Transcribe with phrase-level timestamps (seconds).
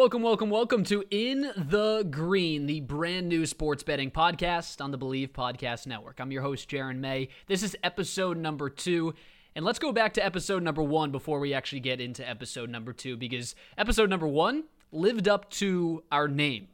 [0.00, 4.96] Welcome, welcome, welcome to In the Green, the brand new sports betting podcast on the
[4.96, 6.20] Believe Podcast Network.
[6.20, 7.28] I'm your host, Jaron May.
[7.48, 9.12] This is episode number two.
[9.54, 12.94] And let's go back to episode number one before we actually get into episode number
[12.94, 16.68] two, because episode number one lived up to our name.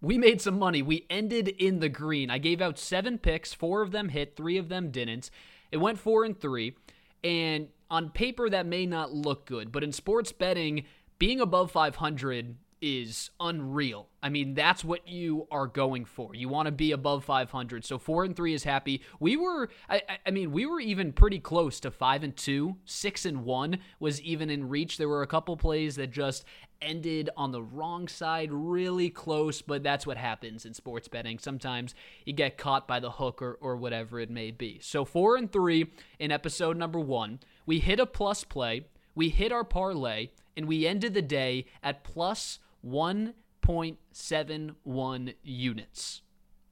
[0.00, 0.80] We made some money.
[0.80, 2.30] We ended in the green.
[2.30, 5.32] I gave out seven picks, four of them hit, three of them didn't.
[5.72, 6.76] It went four and three.
[7.24, 10.84] And on paper, that may not look good, but in sports betting,
[11.18, 14.08] being above 500 is unreal.
[14.22, 16.34] I mean, that's what you are going for.
[16.34, 17.84] You want to be above 500.
[17.84, 19.02] So four and three is happy.
[19.20, 22.76] We were, I, I, mean, we were even pretty close to five and two.
[22.84, 24.98] Six and one was even in reach.
[24.98, 26.44] There were a couple plays that just
[26.80, 29.62] ended on the wrong side, really close.
[29.62, 31.38] But that's what happens in sports betting.
[31.38, 34.78] Sometimes you get caught by the hook or, or whatever it may be.
[34.82, 37.40] So four and three in episode number one.
[37.66, 38.86] We hit a plus play.
[39.14, 46.22] We hit our parlay and we ended the day at plus 1.71 units.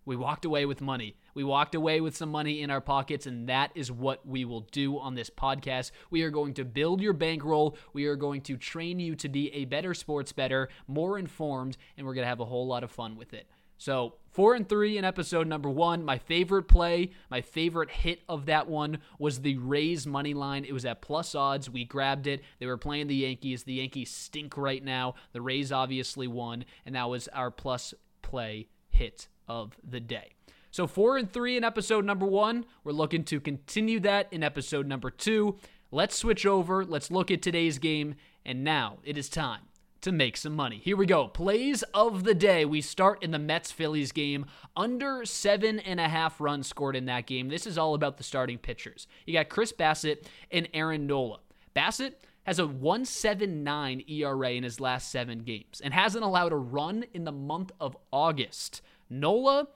[0.06, 1.16] We walked away with money.
[1.34, 4.60] We walked away with some money in our pockets, and that is what we will
[4.60, 5.90] do on this podcast.
[6.10, 7.76] We are going to build your bankroll.
[7.92, 12.06] We are going to train you to be a better sports bettor, more informed, and
[12.06, 13.48] we're going to have a whole lot of fun with it.
[13.78, 16.04] So, four and three in episode number one.
[16.04, 20.64] My favorite play, my favorite hit of that one was the Rays money line.
[20.64, 21.68] It was at plus odds.
[21.68, 22.42] We grabbed it.
[22.58, 23.64] They were playing the Yankees.
[23.64, 25.14] The Yankees stink right now.
[25.32, 30.32] The Rays obviously won, and that was our plus play hit of the day.
[30.70, 32.64] So, four and three in episode number one.
[32.82, 35.58] We're looking to continue that in episode number two.
[35.90, 36.84] Let's switch over.
[36.84, 38.14] Let's look at today's game.
[38.44, 39.62] And now it is time
[40.06, 40.80] to make some money.
[40.84, 41.26] Here we go.
[41.26, 42.64] Plays of the day.
[42.64, 44.46] We start in the Mets Phillies game.
[44.76, 47.48] Under seven and a half runs scored in that game.
[47.48, 49.08] This is all about the starting pitchers.
[49.26, 51.40] You got Chris Bassitt and Aaron Nola.
[51.74, 52.12] Bassitt
[52.44, 57.24] has a 179 ERA in his last seven games and hasn't allowed a run in
[57.24, 58.82] the month of August.
[59.10, 59.66] Nola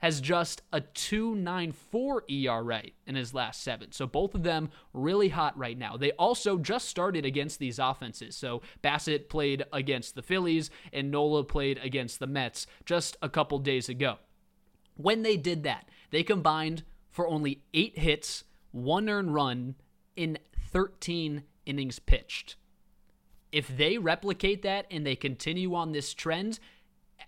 [0.00, 3.92] has just a 2.94 ERA in his last seven.
[3.92, 5.96] So both of them really hot right now.
[5.96, 8.36] They also just started against these offenses.
[8.36, 13.58] So Bassitt played against the Phillies and Nola played against the Mets just a couple
[13.58, 14.16] days ago.
[14.96, 19.74] When they did that, they combined for only eight hits, one earned run
[20.16, 20.38] in
[20.70, 22.56] 13 innings pitched.
[23.52, 26.60] If they replicate that and they continue on this trend,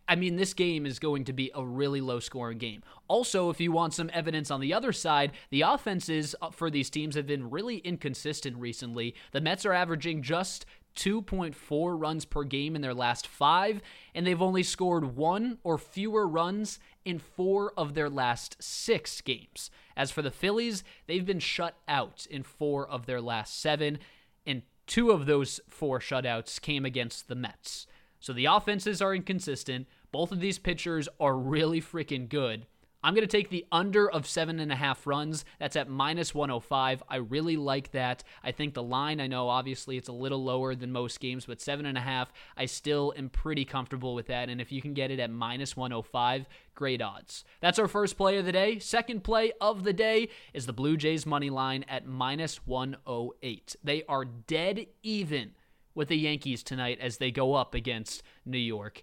[0.09, 2.83] I mean, this game is going to be a really low scoring game.
[3.09, 6.91] Also, if you want some evidence on the other side, the offenses uh, for these
[6.91, 9.15] teams have been really inconsistent recently.
[9.31, 13.81] The Mets are averaging just 2.4 runs per game in their last five,
[14.15, 19.71] and they've only scored one or fewer runs in four of their last six games.
[19.97, 23.99] As for the Phillies, they've been shut out in four of their last seven,
[24.47, 27.87] and two of those four shutouts came against the Mets.
[28.22, 29.88] So the offenses are inconsistent.
[30.12, 32.66] Both of these pitchers are really freaking good.
[33.05, 35.44] I'm going to take the under of seven and a half runs.
[35.59, 37.03] That's at minus 105.
[37.09, 38.22] I really like that.
[38.44, 41.61] I think the line, I know obviously it's a little lower than most games, but
[41.61, 44.49] seven and a half, I still am pretty comfortable with that.
[44.49, 46.47] And if you can get it at minus 105,
[46.77, 47.44] great odds.
[47.61, 48.78] That's our first play of the day.
[48.78, 53.75] Second play of the day is the Blue Jays money line at minus 108.
[53.82, 55.55] They are dead even
[55.95, 59.03] with the Yankees tonight as they go up against New York.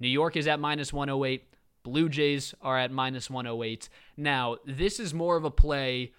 [0.00, 1.44] New York is at minus 108.
[1.82, 3.88] Blue Jays are at minus 108.
[4.16, 6.12] Now, this is more of a play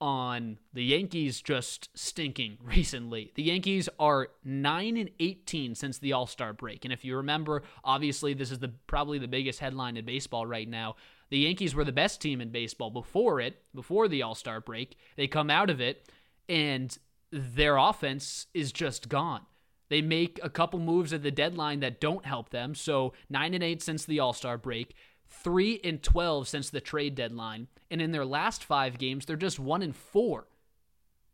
[0.00, 3.32] on the Yankees just stinking recently.
[3.34, 6.84] The Yankees are 9 and 18 since the All-Star break.
[6.84, 10.68] And if you remember, obviously this is the probably the biggest headline in baseball right
[10.68, 10.96] now.
[11.30, 14.98] The Yankees were the best team in baseball before it, before the All-Star break.
[15.16, 16.10] They come out of it
[16.48, 16.96] and
[17.30, 19.40] their offense is just gone.
[19.88, 22.74] They make a couple moves at the deadline that don't help them.
[22.74, 24.94] So 9 and 8 since the All-Star break,
[25.28, 29.58] 3 and 12 since the trade deadline, and in their last 5 games they're just
[29.58, 30.46] 1 and 4.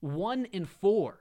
[0.00, 1.20] 1 and 4.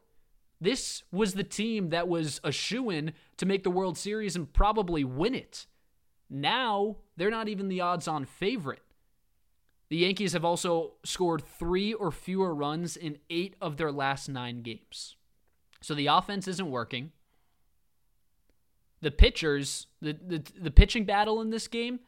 [0.61, 5.03] This was the team that was a shoo-in to make the World Series and probably
[5.03, 5.67] win it.
[6.29, 8.81] Now, they're not even the odds-on favorite.
[9.89, 14.61] The Yankees have also scored 3 or fewer runs in 8 of their last 9
[14.61, 15.15] games.
[15.81, 17.11] So the offense isn't working
[19.01, 21.99] the pitchers, the, the, the pitching battle in this game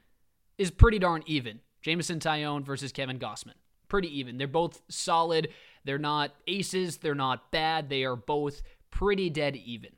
[0.58, 1.60] is pretty darn even.
[1.82, 3.54] Jameson Taillon versus Kevin Gausman.
[3.88, 4.38] Pretty even.
[4.38, 5.50] They're both solid.
[5.84, 6.98] They're not aces.
[6.98, 7.90] They're not bad.
[7.90, 8.62] They are both
[8.92, 9.92] pretty dead even.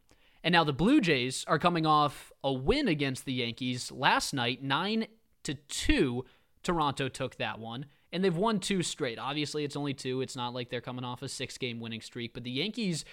[0.44, 4.62] And now the Blue Jays are coming off a win against the Yankees last night,
[4.64, 5.08] 9
[5.44, 6.26] to 2.
[6.64, 7.86] Toronto took that one.
[8.12, 9.18] And they've won two straight.
[9.18, 10.22] Obviously, it's only two.
[10.22, 13.06] It's not like they're coming off a six game winning streak, but the Yankees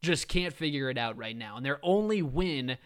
[0.00, 1.56] just can't figure it out right now.
[1.56, 2.78] And their only win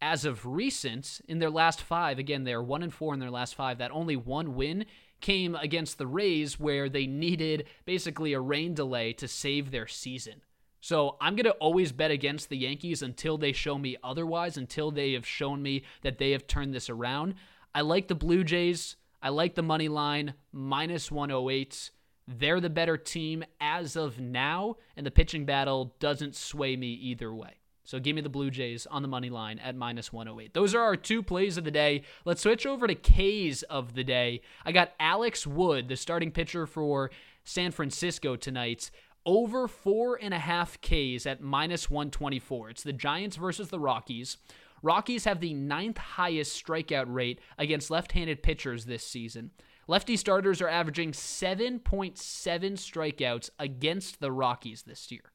[0.00, 3.54] as of recent, in their last five, again, they're one and four in their last
[3.54, 3.78] five.
[3.78, 4.86] That only one win
[5.20, 10.42] came against the Rays, where they needed basically a rain delay to save their season.
[10.80, 14.90] So I'm going to always bet against the Yankees until they show me otherwise, until
[14.90, 17.34] they have shown me that they have turned this around.
[17.74, 18.96] I like the Blue Jays.
[19.22, 21.90] I like the money line, minus 108.
[22.28, 27.34] They're the better team as of now, and the pitching battle doesn't sway me either
[27.34, 27.54] way.
[27.86, 30.52] So give me the Blue Jays on the money line at minus 108.
[30.52, 32.02] Those are our two plays of the day.
[32.24, 34.42] Let's switch over to K's of the day.
[34.64, 37.10] I got Alex Wood, the starting pitcher for
[37.44, 38.90] San Francisco tonight,
[39.24, 42.70] over four and a half Ks at minus 124.
[42.70, 44.36] It's the Giants versus the Rockies.
[44.82, 49.52] Rockies have the ninth highest strikeout rate against left handed pitchers this season.
[49.88, 51.80] Lefty starters are averaging 7.7
[52.16, 55.32] strikeouts against the Rockies this year.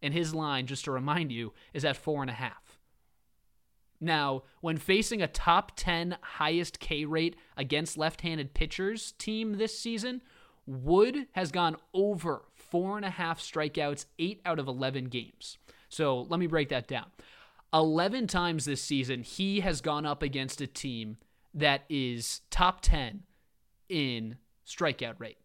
[0.00, 2.78] And his line, just to remind you, is at four and a half.
[4.00, 9.78] Now, when facing a top 10 highest K rate against left handed pitchers team this
[9.78, 10.22] season,
[10.66, 15.58] Wood has gone over four and a half strikeouts, eight out of 11 games.
[15.88, 17.06] So let me break that down.
[17.72, 21.16] 11 times this season, he has gone up against a team
[21.54, 23.22] that is top 10
[23.88, 24.36] in
[24.66, 25.38] strikeout rate.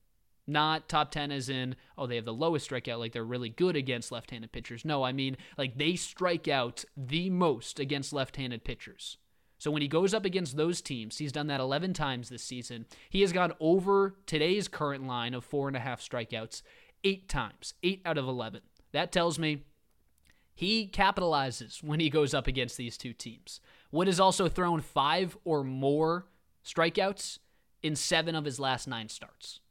[0.46, 3.76] Not top 10 as in, oh, they have the lowest strikeout, like they're really good
[3.76, 4.84] against left handed pitchers.
[4.84, 9.18] No, I mean, like they strike out the most against left handed pitchers.
[9.58, 12.86] So when he goes up against those teams, he's done that 11 times this season.
[13.10, 16.62] He has gone over today's current line of four and a half strikeouts
[17.06, 18.60] eight times, eight out of 11.
[18.92, 19.64] That tells me
[20.54, 23.62] he capitalizes when he goes up against these two teams.
[23.92, 26.28] Wood has also thrown five or more
[26.66, 27.40] strikeouts
[27.82, 29.62] in seven of his last nine starts.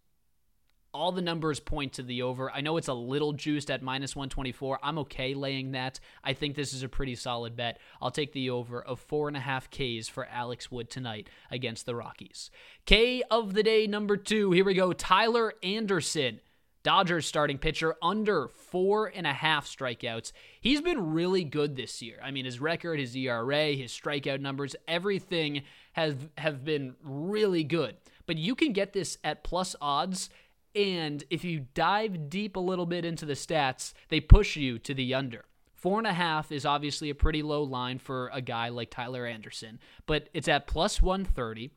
[0.95, 2.51] All the numbers point to the over.
[2.51, 4.79] I know it's a little juiced at minus 124.
[4.83, 6.01] I'm okay laying that.
[6.23, 7.79] I think this is a pretty solid bet.
[8.01, 11.87] I'll take the over of four and a half Ks for Alex Wood tonight against
[11.87, 12.51] the Rockies.
[12.85, 14.53] K of the day number two.
[14.53, 14.93] Here we go.
[14.93, 16.41] Tyler Anderson.
[16.83, 20.33] Dodgers starting pitcher under four and a half strikeouts.
[20.61, 22.19] He's been really good this year.
[22.23, 25.63] I mean, his record, his ERA, his strikeout numbers, everything
[25.93, 27.97] has have been really good.
[28.27, 30.29] But you can get this at plus odds.
[30.75, 34.95] And if you dive deep a little bit into the stats, they push you to
[34.95, 35.45] the under.
[35.75, 39.27] Four and a half is obviously a pretty low line for a guy like Tyler
[39.27, 41.73] Anderson, but it's at plus 130.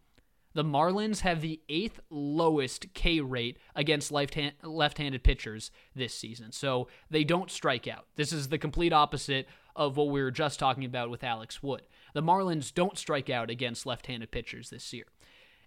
[0.53, 6.53] The Marlins have the eighth lowest K rate against left handed pitchers this season.
[6.53, 8.05] So they don't strike out.
[8.15, 11.81] This is the complete opposite of what we were just talking about with Alex Wood.
[12.13, 15.07] The Marlins don't strike out against left handed pitchers this year.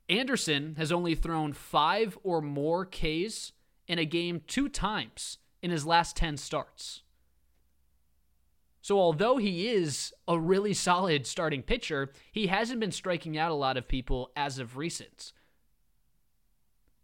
[0.08, 3.52] Anderson has only thrown five or more Ks
[3.87, 7.02] in a game two times in his last 10 starts.
[8.81, 13.55] So, although he is a really solid starting pitcher, he hasn't been striking out a
[13.55, 15.32] lot of people as of recent.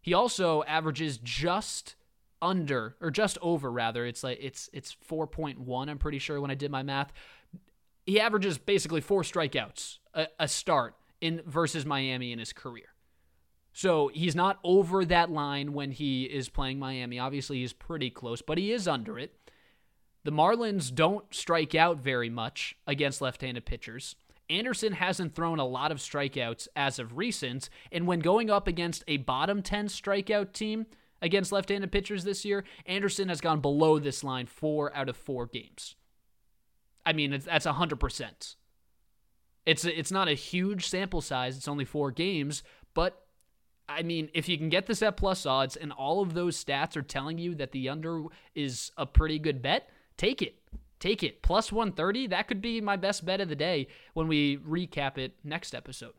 [0.01, 1.97] He also averages just
[2.45, 6.55] under or just over rather it's like it's it's 4.1 i'm pretty sure when i
[6.55, 7.11] did my math
[8.05, 12.94] he averages basically four strikeouts a, a start in versus miami in his career
[13.75, 18.41] so he's not over that line when he is playing miami obviously he's pretty close
[18.41, 19.35] but he is under it
[20.25, 24.17] the Marlins don't strike out very much against left handed pitchers.
[24.51, 29.05] Anderson hasn't thrown a lot of strikeouts as of recent, and when going up against
[29.07, 30.87] a bottom 10 strikeout team
[31.23, 35.17] against left handed pitchers this year, Anderson has gone below this line four out of
[35.17, 35.95] four games.
[37.07, 38.57] I mean, that's 100%.
[39.67, 42.63] It's, it's not a huge sample size, it's only four games,
[42.95, 43.24] but
[43.89, 46.97] I mean, if you can get this at plus odds and all of those stats
[46.97, 48.25] are telling you that the under
[48.55, 50.57] is a pretty good bet, take it.
[51.01, 51.43] Take it.
[51.43, 55.35] Plus 130, that could be my best bet of the day when we recap it
[55.45, 56.15] next episode.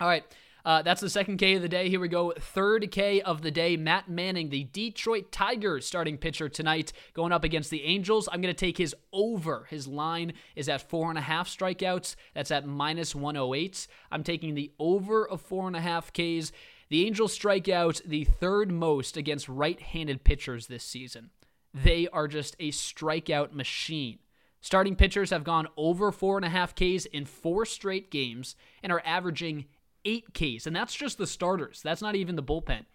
[0.00, 0.24] All right.
[0.66, 1.88] Uh, that's the second K of the day.
[1.88, 2.32] Here we go.
[2.36, 3.76] Third K of the day.
[3.76, 8.28] Matt Manning, the Detroit Tigers starting pitcher tonight, going up against the Angels.
[8.32, 9.68] I'm going to take his over.
[9.70, 12.16] His line is at four and a half strikeouts.
[12.34, 13.86] That's at minus 108.
[14.10, 16.50] I'm taking the over of four and a half Ks.
[16.88, 21.30] The Angels strike out the third most against right handed pitchers this season.
[21.72, 24.18] They are just a strikeout machine.
[24.60, 28.90] Starting pitchers have gone over four and a half Ks in four straight games and
[28.90, 29.66] are averaging
[30.06, 30.66] eight Ks.
[30.66, 31.82] And that's just the starters.
[31.82, 32.86] That's not even the bullpen.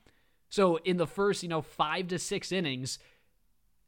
[0.50, 2.98] So in the first, you know, five to six innings,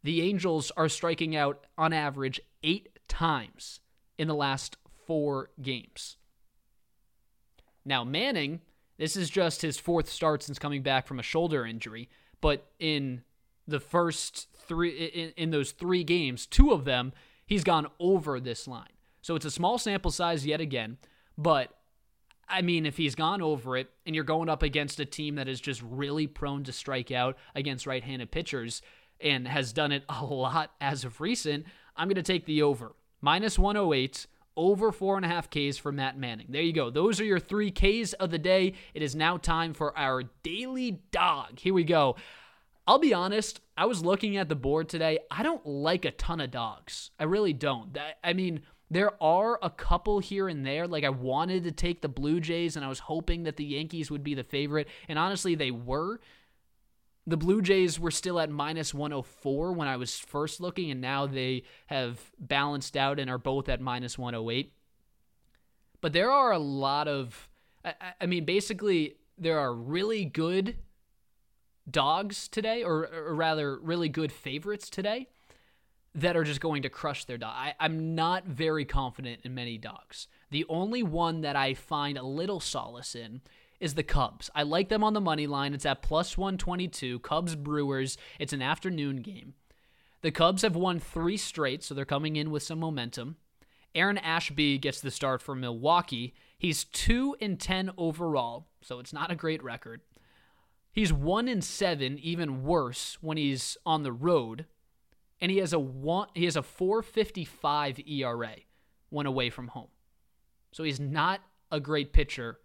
[0.03, 3.79] the Angels are striking out on average eight times
[4.17, 6.17] in the last four games.
[7.85, 8.61] Now, Manning,
[8.97, 13.23] this is just his fourth start since coming back from a shoulder injury, but in
[13.67, 17.13] the first three in, in those three games, two of them
[17.45, 18.87] he's gone over this line.
[19.21, 20.97] So it's a small sample size yet again,
[21.37, 21.71] but
[22.47, 25.47] I mean, if he's gone over it and you're going up against a team that
[25.47, 28.81] is just really prone to strike out against right handed pitchers
[29.19, 32.95] and has done it a lot as of recent, I'm going to take the over.
[33.21, 36.47] Minus 108, over 4.5 Ks for Matt Manning.
[36.49, 36.89] There you go.
[36.89, 38.73] Those are your three Ks of the day.
[38.93, 41.59] It is now time for our daily dog.
[41.59, 42.15] Here we go.
[42.85, 45.19] I'll be honest, I was looking at the board today.
[45.31, 47.11] I don't like a ton of dogs.
[47.17, 47.97] I really don't.
[48.21, 50.87] I mean, there are a couple here and there.
[50.87, 54.11] Like I wanted to take the Blue Jays and I was hoping that the Yankees
[54.11, 54.87] would be the favorite.
[55.07, 56.19] And honestly, they were.
[57.25, 61.25] The Blue Jays were still at minus 104 when I was first looking, and now
[61.25, 64.73] they have balanced out and are both at minus 108.
[66.01, 67.47] But there are a lot of,
[67.85, 70.79] I, I mean, basically, there are really good
[71.89, 75.29] dogs today, or, or rather, really good favorites today
[76.15, 77.53] that are just going to crush their dog.
[77.55, 80.27] I, I'm not very confident in many dogs.
[80.51, 83.41] The only one that I find a little solace in
[83.79, 84.49] is the Cubs.
[84.53, 85.73] I like them on the money line.
[85.73, 87.19] It's at plus 122.
[87.19, 88.17] Cubs Brewers.
[88.39, 89.55] It's an afternoon game.
[90.21, 93.35] The Cubs have won three straight, so they're coming in with some momentum.
[93.95, 96.33] Aaron Ashby gets the start for Milwaukee.
[96.57, 100.01] He's 2 and 10 overall, so it's not a great record.
[100.93, 104.65] He's 1 and 7, even worse when he's on the road
[105.43, 108.55] and he has a one he has a 455 ERA
[109.09, 109.89] when away from home.
[110.71, 112.59] So he's not a great pitcher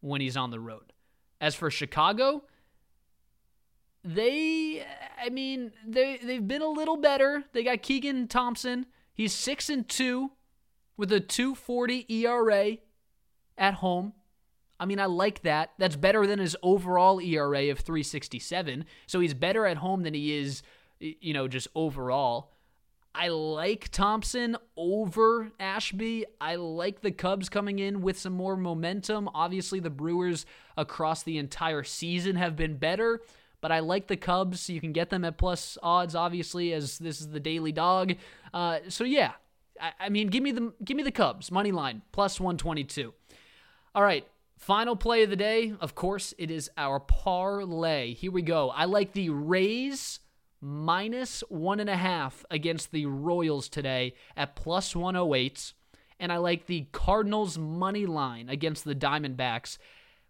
[0.00, 0.94] when he's on the road.
[1.42, 2.44] As for Chicago,
[4.02, 4.82] they
[5.22, 7.44] I mean, they they've been a little better.
[7.52, 8.86] They got Keegan Thompson.
[9.12, 10.30] He's 6 and 2
[10.96, 12.78] with a 240 ERA
[13.58, 14.14] at home.
[14.80, 15.72] I mean, I like that.
[15.78, 18.86] That's better than his overall ERA of 367.
[19.06, 20.62] So he's better at home than he is
[21.20, 22.50] you know, just overall.
[23.14, 26.24] I like Thompson over Ashby.
[26.40, 29.28] I like the Cubs coming in with some more momentum.
[29.34, 30.46] Obviously, the Brewers
[30.78, 33.20] across the entire season have been better,
[33.60, 34.70] but I like the Cubs.
[34.70, 38.14] You can get them at plus odds, obviously, as this is the daily dog.
[38.54, 39.32] Uh, so yeah,
[39.78, 42.84] I, I mean, give me the give me the Cubs money line plus one twenty
[42.84, 43.12] two.
[43.94, 44.26] All right,
[44.62, 48.14] Final play of the day, of course, it is our parlay.
[48.14, 48.70] Here we go.
[48.70, 50.20] I like the Rays
[50.62, 55.74] minus one and a half against the Royals today at plus 108.
[56.20, 59.76] And I like the Cardinals money line against the Diamondbacks,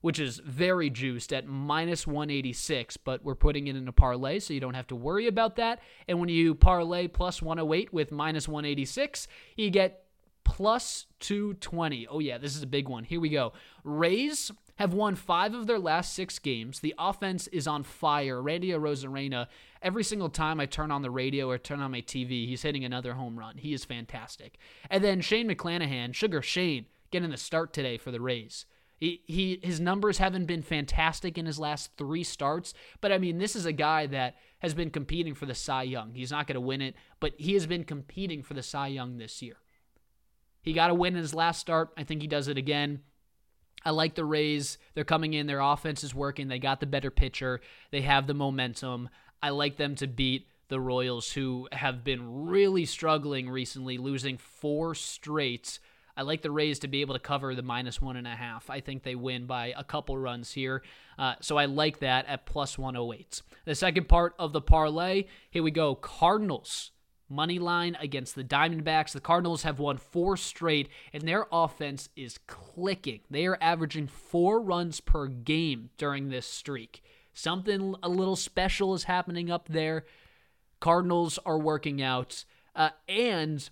[0.01, 4.55] which is very juiced at minus 186, but we're putting it in a parlay, so
[4.55, 5.81] you don't have to worry about that.
[6.09, 10.07] And when you parlay plus 108 with minus 186, you get
[10.45, 12.07] plus 220.
[12.09, 13.05] Oh, yeah, this is a big one.
[13.05, 13.53] Here we go.
[13.85, 16.81] Rays have won five of their last six games.
[16.81, 18.41] The offense is on fire.
[18.41, 19.47] Randy Arozarena
[19.83, 22.85] every single time I turn on the radio or turn on my TV, he's hitting
[22.85, 23.59] another home run.
[23.59, 24.59] He is fantastic.
[24.89, 28.65] And then Shane McClanahan, Sugar Shane, getting the start today for the Rays.
[28.99, 33.39] He, he his numbers haven't been fantastic in his last three starts, but I mean
[33.39, 36.15] this is a guy that has been competing for the Cy Young.
[36.15, 39.19] He's not going to win it, but he has been competing for the Cy Young
[39.19, 39.57] this year.
[40.63, 41.91] He got a win in his last start.
[41.97, 43.01] I think he does it again.
[43.85, 44.79] I like the Rays.
[44.95, 45.49] They're coming in.
[45.49, 46.47] Their offense is working.
[46.47, 47.61] They got the better pitcher.
[47.91, 49.09] They have the momentum.
[49.43, 54.95] I like them to beat the Royals, who have been really struggling recently, losing four
[54.95, 55.79] straight.
[56.17, 58.71] I like the Rays to be able to cover the minus one and a half.
[58.71, 60.83] I think they win by a couple runs here.
[61.19, 63.43] Uh, so I like that at plus 108.
[63.65, 65.95] The second part of the parlay, here we go.
[65.95, 66.93] Cardinals
[67.33, 69.13] money line against the Diamondbacks.
[69.13, 73.21] The Cardinals have won four straight, and their offense is clicking.
[73.31, 77.03] They are averaging four runs per game during this streak.
[77.33, 80.05] Something a little special is happening up there.
[80.81, 83.69] Cardinals are working out, uh, and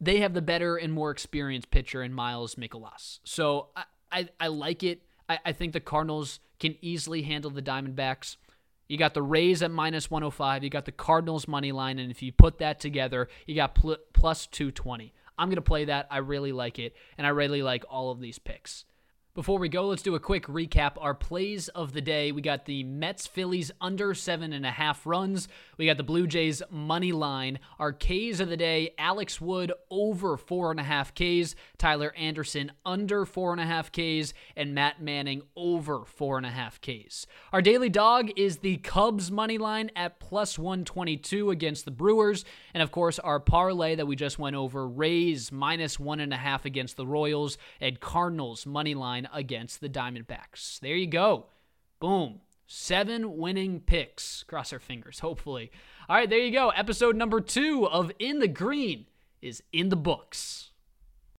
[0.00, 3.20] they have the better and more experienced pitcher in Miles Mikolas.
[3.24, 5.02] So I, I, I like it.
[5.28, 8.36] I, I think the Cardinals can easily handle the Diamondbacks.
[8.88, 10.64] You got the Rays at minus 105.
[10.64, 11.98] You got the Cardinals money line.
[11.98, 15.12] And if you put that together, you got pl- plus 220.
[15.38, 16.06] I'm going to play that.
[16.10, 16.94] I really like it.
[17.16, 18.84] And I really like all of these picks.
[19.34, 20.92] Before we go, let's do a quick recap.
[21.00, 22.32] Our plays of the day.
[22.32, 25.48] We got the Mets Phillies under seven and a half runs.
[25.78, 27.58] We got the Blue Jays money line.
[27.78, 31.54] Our Ks of the day Alex Wood over four and a half Ks.
[31.78, 34.34] Tyler Anderson under four and a half Ks.
[34.54, 37.26] And Matt Manning over four and a half Ks.
[37.54, 42.44] Our daily dog is the Cubs money line at plus 122 against the Brewers.
[42.74, 46.36] And of course, our parlay that we just went over Rays minus one and a
[46.36, 50.80] half against the Royals and Cardinals money line line against the Diamondbacks.
[50.80, 51.46] There you go.
[52.00, 52.40] Boom.
[52.66, 54.44] Seven winning picks.
[54.44, 55.70] Cross our fingers, hopefully.
[56.08, 56.70] All right, there you go.
[56.70, 59.06] Episode number two of In the Green
[59.40, 60.70] is in the books.